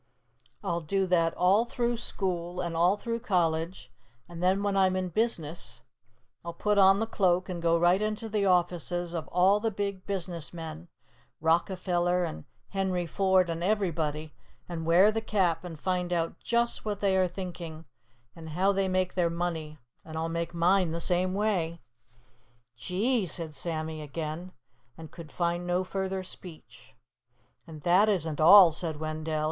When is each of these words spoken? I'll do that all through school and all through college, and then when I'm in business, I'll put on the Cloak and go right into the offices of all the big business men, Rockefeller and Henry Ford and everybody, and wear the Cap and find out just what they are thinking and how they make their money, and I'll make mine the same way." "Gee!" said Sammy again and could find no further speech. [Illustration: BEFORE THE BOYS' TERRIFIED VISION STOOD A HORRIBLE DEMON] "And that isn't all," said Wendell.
I'll 0.63 0.81
do 0.81 1.05
that 1.05 1.35
all 1.35 1.63
through 1.65 1.97
school 1.97 2.59
and 2.59 2.75
all 2.75 2.97
through 2.97 3.19
college, 3.19 3.91
and 4.27 4.41
then 4.41 4.63
when 4.63 4.75
I'm 4.75 4.95
in 4.95 5.09
business, 5.09 5.83
I'll 6.43 6.55
put 6.55 6.79
on 6.79 6.97
the 6.97 7.05
Cloak 7.05 7.49
and 7.49 7.61
go 7.61 7.77
right 7.77 8.01
into 8.01 8.27
the 8.27 8.43
offices 8.47 9.13
of 9.13 9.27
all 9.27 9.59
the 9.59 9.69
big 9.69 10.07
business 10.07 10.51
men, 10.55 10.87
Rockefeller 11.39 12.23
and 12.23 12.45
Henry 12.69 13.05
Ford 13.05 13.47
and 13.47 13.63
everybody, 13.63 14.33
and 14.67 14.87
wear 14.87 15.11
the 15.11 15.21
Cap 15.21 15.63
and 15.63 15.79
find 15.79 16.11
out 16.11 16.39
just 16.39 16.83
what 16.83 16.99
they 16.99 17.15
are 17.15 17.27
thinking 17.27 17.85
and 18.35 18.49
how 18.49 18.71
they 18.71 18.87
make 18.87 19.13
their 19.13 19.29
money, 19.29 19.77
and 20.03 20.17
I'll 20.17 20.29
make 20.29 20.51
mine 20.55 20.93
the 20.93 20.99
same 20.99 21.35
way." 21.35 21.79
"Gee!" 22.75 23.27
said 23.27 23.53
Sammy 23.53 24.01
again 24.01 24.51
and 24.97 25.11
could 25.11 25.31
find 25.31 25.67
no 25.67 25.83
further 25.83 26.23
speech. 26.23 26.95
[Illustration: 26.97 27.01
BEFORE 27.01 27.17
THE 27.17 27.21
BOYS' 27.21 27.21
TERRIFIED 27.21 27.21
VISION 27.21 27.21
STOOD 27.21 27.29
A 27.37 27.53
HORRIBLE 27.53 27.59
DEMON] 27.61 27.75
"And 27.75 28.07
that 28.07 28.09
isn't 28.09 28.41
all," 28.41 28.71
said 28.71 28.99
Wendell. 28.99 29.39